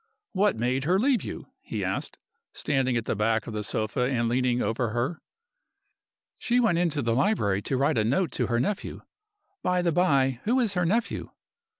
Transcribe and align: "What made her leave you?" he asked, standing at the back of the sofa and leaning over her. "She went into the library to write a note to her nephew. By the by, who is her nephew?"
"What 0.33 0.55
made 0.55 0.85
her 0.85 0.97
leave 0.97 1.21
you?" 1.23 1.45
he 1.61 1.85
asked, 1.85 2.17
standing 2.55 2.97
at 2.97 3.05
the 3.05 3.15
back 3.15 3.45
of 3.45 3.53
the 3.53 3.63
sofa 3.63 3.99
and 4.09 4.27
leaning 4.27 4.59
over 4.59 4.89
her. 4.89 5.21
"She 6.39 6.59
went 6.59 6.79
into 6.79 7.03
the 7.03 7.13
library 7.13 7.61
to 7.61 7.77
write 7.77 7.99
a 7.99 8.03
note 8.03 8.31
to 8.31 8.47
her 8.47 8.59
nephew. 8.59 9.03
By 9.61 9.83
the 9.83 9.91
by, 9.91 10.39
who 10.45 10.59
is 10.59 10.73
her 10.73 10.87
nephew?" 10.87 11.29